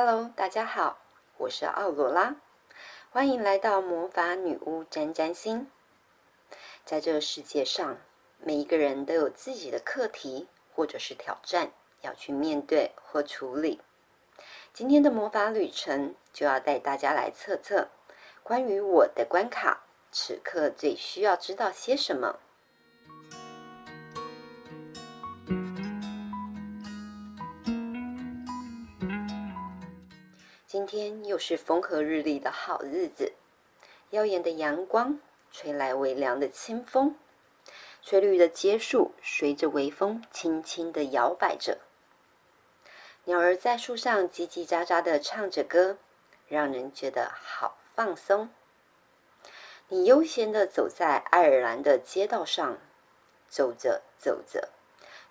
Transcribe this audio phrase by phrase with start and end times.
[0.00, 0.96] Hello，大家好，
[1.38, 2.36] 我是奥罗拉，
[3.10, 5.68] 欢迎来到魔法女巫占占星。
[6.84, 7.98] 在这个世界上，
[8.38, 11.72] 每一个人都有自己的课题或者是挑战
[12.02, 13.80] 要去面对或处理。
[14.72, 17.88] 今天的魔法旅程就要带大家来测测
[18.44, 22.38] 关于我的关卡，此刻最需要知道些什么。
[30.88, 33.34] 天又是风和日丽的好日子，
[34.08, 35.20] 耀眼的阳光，
[35.52, 37.14] 吹来微凉的清风，
[38.00, 41.76] 翠绿的街树随着微风轻轻的摇摆着，
[43.24, 45.98] 鸟儿在树上叽叽喳喳的唱着歌，
[46.48, 48.48] 让人觉得好放松。
[49.88, 52.78] 你悠闲的走在爱尔兰的街道上，
[53.46, 54.70] 走着走着，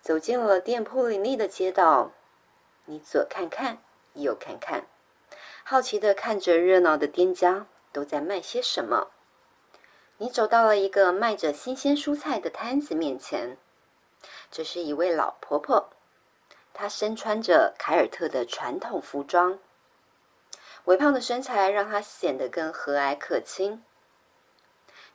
[0.01, 2.11] 走进了店铺林立的街道，
[2.85, 3.79] 你左看看，
[4.13, 4.85] 右看看。
[5.69, 9.09] 好奇的看着热闹的店家都在卖些什么。
[10.15, 13.57] 你走到了一个卖着新鲜蔬菜的摊子面前，
[14.49, 15.89] 这是一位老婆婆，
[16.73, 19.59] 她身穿着凯尔特的传统服装，
[20.85, 23.83] 微胖的身材让她显得更和蔼可亲。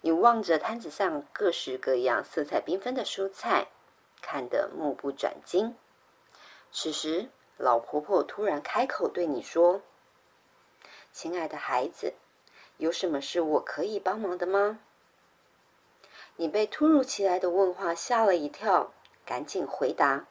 [0.03, 3.69] 你望着摊子上各式各样、色彩缤纷的蔬菜，
[4.21, 5.75] 看得目不转睛。
[6.71, 9.81] 此时，老婆婆突然开口对你说。
[11.13, 12.15] 亲爱的孩子，
[12.79, 14.81] 有什么是我可以帮忙的吗？
[16.37, 18.95] 你被突如其来的问话吓了一跳，
[19.27, 20.27] 赶紧回答：“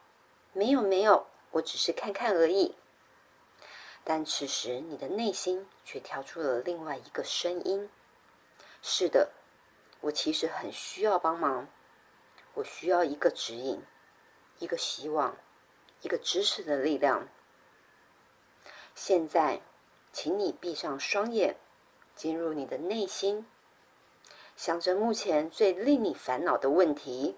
[0.54, 2.76] 没有，没有，我只是看看而已。”
[4.04, 7.88] 但此时你的内心却跳出了另外一个声音
[8.82, 9.30] ：“是的，
[10.00, 11.67] 我其实很需要帮忙，
[12.55, 13.84] 我需要一个指引，
[14.58, 15.38] 一个希望，
[16.02, 17.30] 一个支持的力量。
[18.95, 19.61] 现在。”
[20.14, 21.55] 请你闭上双眼，
[22.16, 23.45] 进入你的内心，
[24.55, 27.38] 想着目前最令你烦恼的问题。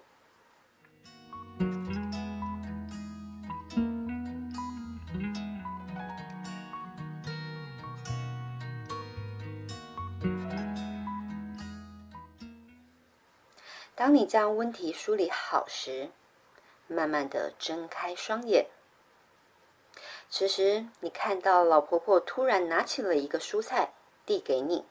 [13.96, 16.10] 当你将问题梳理好时，
[16.88, 18.66] 慢慢的睁开双眼。
[20.36, 23.94] 此时，你看到老婆婆突然拿起了一个蔬菜
[24.26, 24.84] 递给你。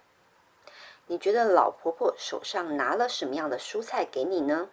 [1.07, 4.69] 你觉得老婆婆手上拿了什么样的蔬菜给你呢？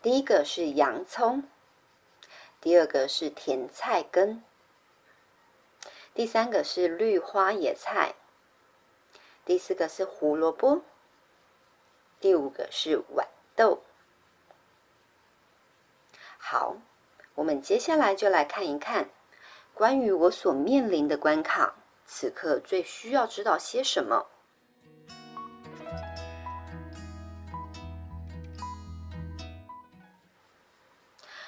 [0.00, 1.44] 第一个是洋葱，
[2.58, 4.42] 第二个是甜菜根，
[6.14, 8.14] 第三个是绿花野菜，
[9.44, 10.80] 第四个是胡萝卜，
[12.18, 13.82] 第五个是豌豆。
[16.38, 16.78] 好。
[17.40, 19.08] 我们接下来就来看一看，
[19.72, 21.74] 关于我所面临的关卡，
[22.04, 24.26] 此刻最需要知道些什么。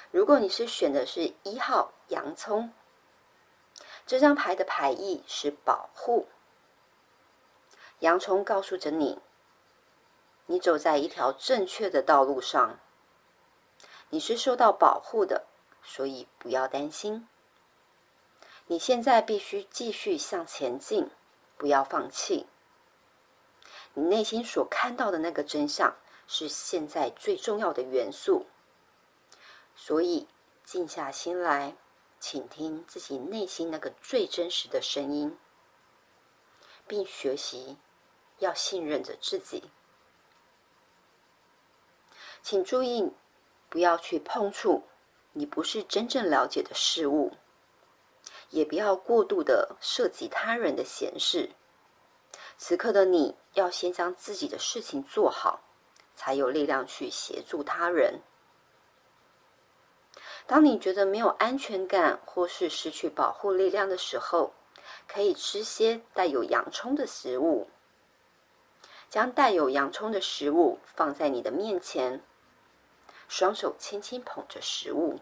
[0.09, 2.73] 如果你是选的是一号洋葱，
[4.07, 6.27] 这张牌的牌意是保护。
[7.99, 9.19] 洋葱告诉着你，
[10.47, 12.79] 你走在一条正确的道路上，
[14.09, 15.45] 你是受到保护的。
[15.83, 17.27] 所以不要担心，
[18.67, 21.09] 你现在必须继续向前进，
[21.57, 22.47] 不要放弃。
[23.93, 25.95] 你内心所看到的那个真相
[26.25, 28.47] 是现在最重要的元素，
[29.75, 30.27] 所以
[30.63, 31.75] 静下心来，
[32.19, 35.37] 倾听自己内心那个最真实的声音，
[36.87, 37.77] 并学习
[38.39, 39.69] 要信任着自己。
[42.41, 43.11] 请注意，
[43.69, 44.83] 不要去碰触。
[45.33, 47.33] 你不是真正了解的事物，
[48.49, 51.49] 也不要过度的涉及他人的闲事。
[52.57, 55.61] 此刻的你要先将自己的事情做好，
[56.15, 58.21] 才有力量去协助他人。
[60.45, 64.53] 当你觉得没有安全感或是失去保护力量的时候，
[65.07, 67.69] 可以吃些带有洋葱的食物。
[69.09, 72.21] 将带有洋葱的食物放在你的面前。
[73.27, 75.19] 双手轻轻捧着食物，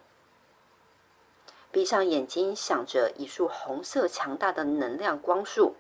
[1.72, 5.78] 闭上眼睛，想着一束红色强大的能量光束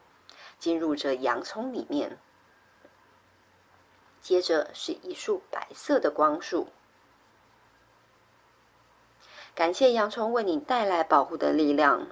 [0.57, 2.17] 进入这洋葱里面。
[4.21, 6.67] 接着是一束白色的光束，
[9.53, 12.07] 感谢洋葱为你带来保护的力量，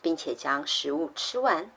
[0.00, 1.70] 并且将食物吃完。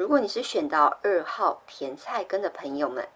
[0.00, 3.06] 如果你是选到二号甜菜根的朋友们，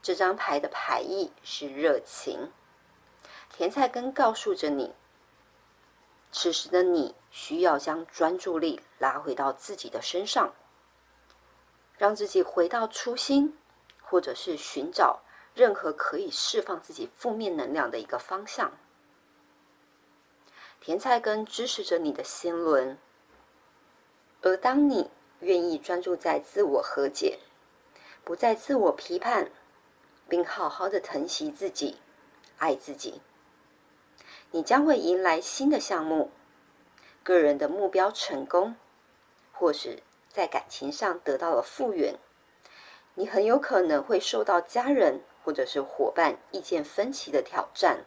[0.00, 2.52] 这张牌的牌意是热情。
[3.50, 4.94] 甜菜根告诉着你，
[6.30, 10.54] 此时的你需要将专注力拉回到自己的身上，
[11.98, 13.58] 让自己回到初心，
[14.00, 15.18] 或者是寻找
[15.52, 18.70] 任何可以释放自己负面能量的一个方向。
[20.78, 22.96] 甜菜根支持着你的心轮，
[24.42, 27.38] 而当你愿意专注在自我和解，
[28.24, 29.50] 不再自我批判，
[30.28, 31.98] 并好好的疼惜自己、
[32.58, 33.20] 爱自己，
[34.50, 36.30] 你将会迎来新的项目、
[37.22, 38.76] 个人的目标成功，
[39.52, 42.18] 或是在感情上得到了复原。
[43.14, 48.04] 你很有可能会受到家人或者是伙伴意见分歧的挑战。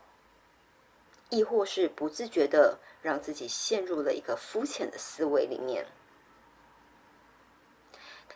[1.29, 5.85] 亦或是不自觉的让自己陷入了一个肤浅的思维里面。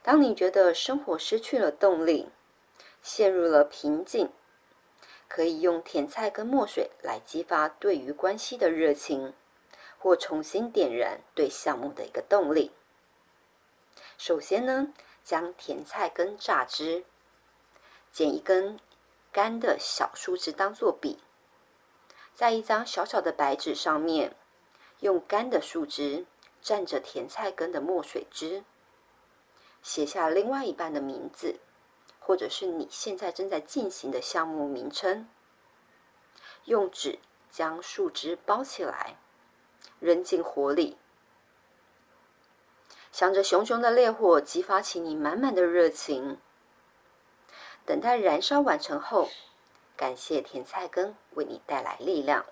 [0.04, 2.30] 当你觉得生活失去了动力，
[3.04, 4.32] 陷入了瓶颈，
[5.28, 9.34] 可以用甜菜跟墨水来激发对于关系的热情，
[10.00, 12.72] 或重新点燃对项目的一个动力。
[14.18, 14.92] 首先呢，
[15.24, 17.06] 将甜菜根榨汁，
[18.12, 18.80] 剪一根
[19.32, 21.20] 干的小树枝当做笔。
[22.34, 24.36] 在一张小小的白纸上面，
[25.02, 26.26] 用干的树枝
[26.64, 28.64] 蘸着甜菜根的墨水汁，
[29.82, 31.60] 写下另外一半的名字，
[32.20, 35.28] 或者是你现在正在进行的项目名称。
[36.66, 37.20] 用纸
[37.50, 39.18] 将树枝包起来，
[40.00, 40.98] 扔进火里，
[43.12, 46.40] 想着熊熊的烈火激发起你满满的热情，
[47.86, 49.30] 等待燃烧完成后。
[49.98, 52.44] 感谢甜菜根为你带来力量。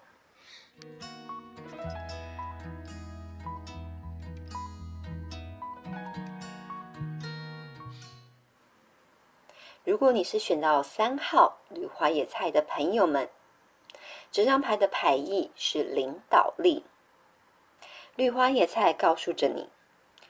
[9.90, 13.28] 如果你是选到三号绿花野菜的朋友们，
[14.32, 16.84] 这张牌的牌意是领导力。
[18.16, 19.68] 绿花野菜告诉着你，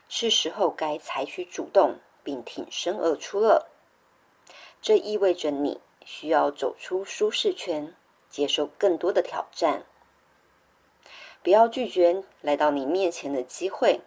[0.07, 3.69] 是时候该采取主动并挺身而出了。
[4.81, 5.81] 这意味着你。
[6.05, 7.93] 需要走出舒适圈，
[8.29, 9.85] 接受更多的挑战。
[11.43, 13.99] 不要拒绝来到你面前的机会。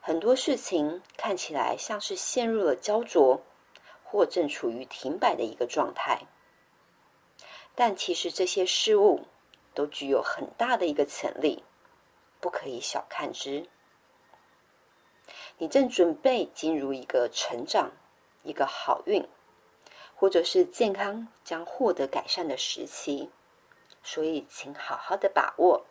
[0.00, 3.42] 很多事情看起来像是陷入了焦灼，
[4.08, 6.22] 或正处于停摆的一个状态，
[7.74, 9.26] 但其实这些事物
[9.74, 11.64] 都具有很大的一个潜力，
[12.40, 13.68] 不可以小看之。
[15.58, 17.92] 你正准备进入一个成长，
[18.42, 19.28] 一个好运。
[20.18, 23.28] 或者是健康将获得改善的时期，
[24.02, 25.84] 所以请好好的把握。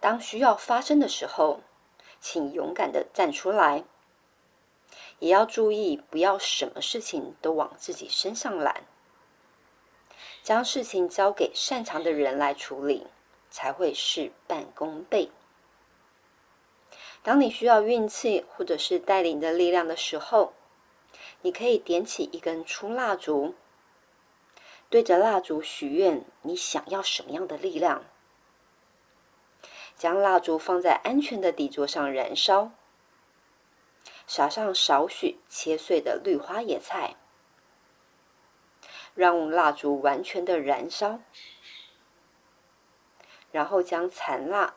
[0.00, 1.60] 当需要发生的时候，
[2.20, 3.84] 请勇敢的站出来，
[5.18, 8.84] 也要注意不要什么事情都往自己身上揽，
[10.42, 13.06] 将事情交给擅长的人来处理，
[13.50, 15.30] 才会事半功倍。
[17.22, 20.52] 当你需要运气或者是带领的力量的时候，
[21.42, 23.54] 你可以点起一根粗蜡烛，
[24.88, 28.04] 对着蜡烛许愿，你想要什么样的力量？
[29.96, 32.70] 将蜡烛放在安全的底座上燃烧，
[34.26, 37.16] 撒上少许切碎的绿花野菜，
[39.14, 41.20] 让蜡烛完全的燃烧，
[43.52, 44.74] 然后将残蜡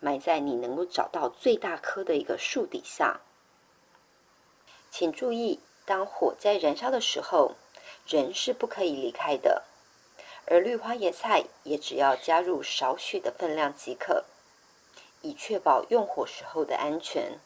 [0.00, 3.20] 埋在你能够找到最大棵的一个树底下，
[4.90, 5.60] 请注意。
[5.86, 7.56] 当火在燃烧的时候，
[8.06, 9.64] 人是不可以离开的，
[10.46, 14.24] 而绿花野菜也只要加入少许的分量即可，
[15.20, 17.40] 以确保用火时候的安全。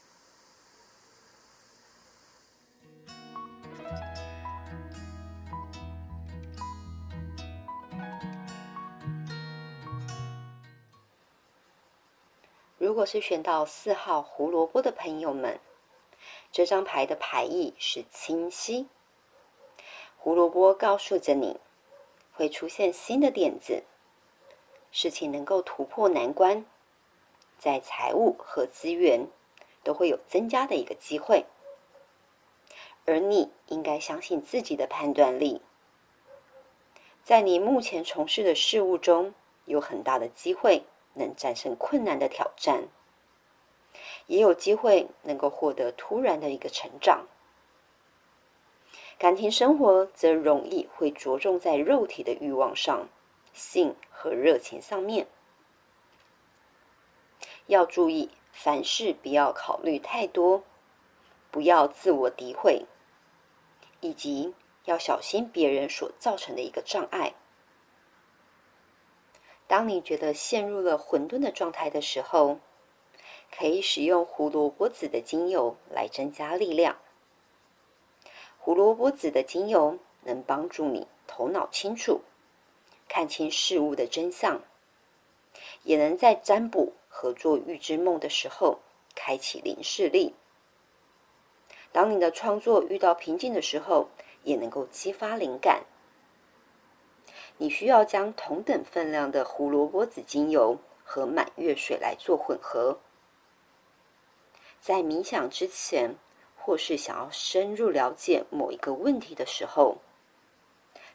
[12.85, 15.59] 如果是选到四号胡萝卜的朋友们。
[16.53, 18.89] 这张牌的牌意是清晰。
[20.19, 21.59] 胡萝卜告诉着你，
[22.35, 23.85] 会出现新的点子，
[24.93, 26.67] 事情能够突破难关，
[27.59, 29.29] 在财务和资源
[29.83, 31.47] 都会有增加的一个机会。
[33.07, 35.63] 而你应该相信自己的判断力，
[37.23, 39.33] 在你目前从事的事物中，
[39.65, 42.89] 有很大的机会能战胜困难的挑战。
[44.27, 47.27] 也有机会能够获得突然的一个成长，
[49.19, 53.09] 感情生活则容易会着重在肉体的欲望上，
[53.53, 55.27] 性和热情上面。
[57.67, 60.65] 要注意凡事不要考虑太多，
[61.51, 62.87] 不要自我诋毁，
[64.01, 64.55] 以及
[64.85, 67.35] 要小心别人所造成的一个障碍。
[69.67, 72.59] 当你觉得陷入了混沌的状态的时候，
[73.57, 76.99] 可以使用胡萝卜籽的精油来增加力量。
[78.59, 82.21] 胡萝卜籽的精油能帮助你头脑清楚，
[83.09, 84.63] 看清事物的真相，
[85.83, 88.79] 也能在占卜和做预知梦的时候
[89.15, 90.35] 开启灵视力。
[91.93, 94.09] 当你的创作遇到瓶颈的时候，
[94.43, 95.85] 也能够激发灵感。
[97.57, 102.99] 你需要将同等分量的胡萝卜籽精油和满月水来做混合。
[104.81, 106.17] 在冥想之前。
[106.67, 109.99] 或是想要深入了解某一个问题的时候，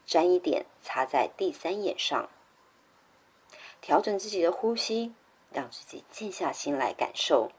[0.05, 2.29] 沾一点擦在第三眼上，
[3.81, 5.15] 调整自己的呼吸，
[5.51, 7.49] 让自己静下心来感受。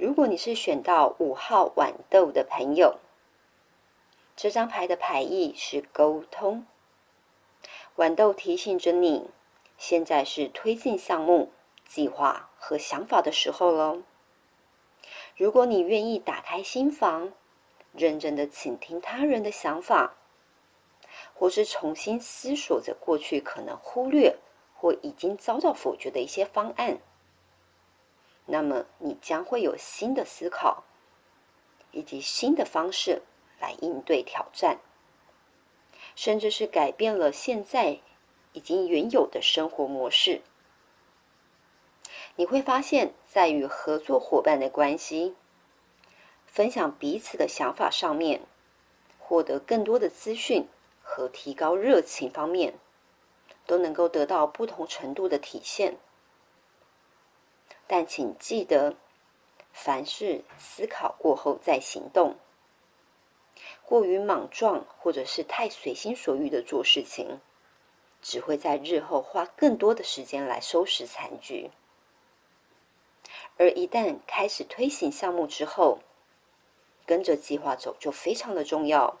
[0.00, 3.00] 如果你是选到五号豌豆的朋友，
[4.34, 6.64] 这张牌的牌意是沟通。
[7.96, 9.28] 豌豆提醒着你，
[9.76, 11.52] 现在是推进项目、
[11.86, 14.00] 计划和想法的时候喽。
[15.36, 17.34] 如果你愿意打开心房，
[17.92, 20.14] 认真的倾听他人的想法，
[21.34, 24.38] 或是重新思索着过去可能忽略
[24.74, 27.00] 或已经遭到否决的一些方案，
[28.50, 30.82] 那么你将会有新的思考，
[31.92, 33.22] 以及新的方式
[33.60, 34.78] 来应对挑战。
[36.16, 38.00] 甚至是改变了现在
[38.52, 40.42] 已经原有的生活模式。
[42.34, 45.36] 你会发现在与合作伙伴的关系、
[46.46, 48.42] 分享彼此的想法上面，
[49.18, 50.66] 获得更多的资讯
[51.00, 52.74] 和提高热情方面，
[53.66, 55.96] 都能够得到不同程度的体现。
[57.92, 58.94] 但请记得，
[59.72, 62.36] 凡事思考过后再行动。
[63.84, 67.40] 过于莽撞，或者是太随心所欲的做事情，
[68.22, 71.72] 只会在日后花更多的时间来收拾残局。
[73.56, 75.98] 而一旦开始推行项目之后，
[77.04, 79.18] 跟着计划走就非常的重要，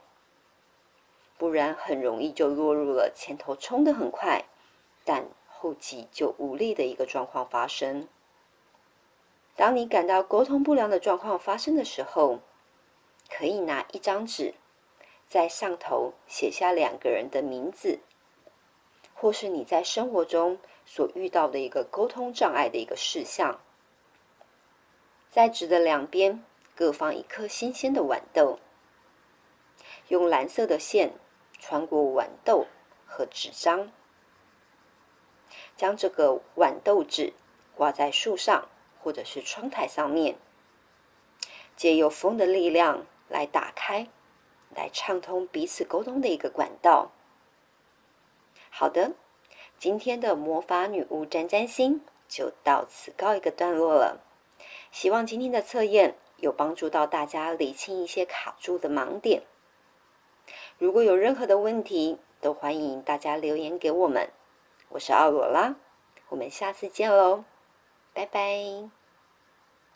[1.36, 4.44] 不然很容易就落入了前头冲得很快，
[5.04, 8.06] 但后继就无力的一个状况发生。
[9.60, 12.40] 当你感到沟通不良的状况发生的时候，
[13.28, 14.54] 可以拿一张纸，
[15.28, 17.98] 在上头写下两个人的名字，
[19.12, 23.60] 或是你在生活中所遇到的一个沟通障碍的一个事项，
[25.28, 26.42] 在纸的两边
[26.74, 28.58] 各放一颗新鲜的豌豆，
[30.08, 31.12] 用蓝色的线
[31.58, 32.66] 穿过豌豆
[33.04, 33.92] 和纸张，
[35.76, 37.34] 将这个豌豆纸
[37.74, 38.66] 挂在树上
[39.02, 40.36] 或者是窗台上面，
[41.76, 43.06] 借由风的力量。
[43.32, 44.08] 来打开，
[44.74, 47.12] 来畅通彼此沟通的一个管道。
[48.70, 49.12] 好的，
[49.78, 54.20] 今天的魔法女巫占占星就到此告一个段落了。
[54.90, 59.44] 希望今天的测验有帮助到大家理清一些卡住的盲点。
[60.76, 64.28] 如果有任何的问题，都欢迎大家留言给我们。
[64.88, 65.76] 我是奥罗拉，
[66.30, 67.44] 我们下次见喽，
[68.20, 68.99] 拜拜。